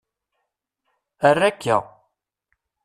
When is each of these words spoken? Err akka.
Err 1.29 1.39
akka. 1.49 1.77